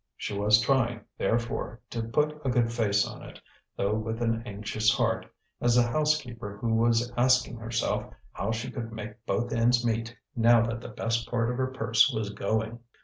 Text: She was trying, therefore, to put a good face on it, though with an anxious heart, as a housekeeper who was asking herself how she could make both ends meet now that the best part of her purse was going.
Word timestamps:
She 0.17 0.35
was 0.35 0.59
trying, 0.59 1.01
therefore, 1.19 1.79
to 1.91 2.01
put 2.01 2.41
a 2.43 2.49
good 2.49 2.73
face 2.73 3.05
on 3.07 3.21
it, 3.21 3.39
though 3.77 3.93
with 3.93 4.19
an 4.23 4.41
anxious 4.47 4.91
heart, 4.91 5.27
as 5.61 5.77
a 5.77 5.83
housekeeper 5.83 6.57
who 6.59 6.73
was 6.73 7.13
asking 7.15 7.57
herself 7.57 8.11
how 8.31 8.51
she 8.51 8.71
could 8.71 8.91
make 8.91 9.23
both 9.27 9.53
ends 9.53 9.85
meet 9.85 10.17
now 10.35 10.65
that 10.65 10.81
the 10.81 10.89
best 10.89 11.29
part 11.29 11.51
of 11.51 11.57
her 11.57 11.67
purse 11.67 12.09
was 12.11 12.31
going. 12.31 12.79